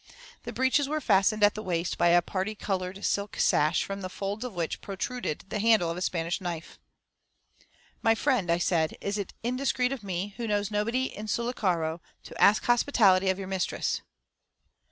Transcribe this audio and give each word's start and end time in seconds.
The 0.45 0.51
breeches 0.51 0.89
were 0.89 0.99
fastened 0.99 1.43
at 1.43 1.53
the 1.53 1.61
waist 1.61 1.95
by 1.95 2.07
a 2.07 2.23
parti 2.23 2.55
coloured 2.55 3.05
silk 3.05 3.37
sash, 3.37 3.83
from 3.83 4.01
the 4.01 4.09
folds 4.09 4.43
of 4.43 4.55
which 4.55 4.81
protruded 4.81 5.43
the 5.49 5.59
handle 5.59 5.91
of 5.91 5.97
a 5.97 6.01
Spanish 6.01 6.41
knife. 6.41 6.79
"My 8.01 8.15
friend," 8.15 8.49
I 8.49 8.57
said, 8.57 8.97
"is 8.99 9.19
it 9.19 9.35
indiscreet 9.43 9.91
of 9.91 10.01
me, 10.03 10.33
who 10.37 10.47
knows 10.47 10.71
nobody 10.71 11.15
in 11.15 11.27
Sullacaro, 11.27 11.99
to 12.23 12.41
ask 12.41 12.63
hospitality 12.63 13.29
of 13.29 13.37
your 13.37 13.47
mistress?" 13.47 14.01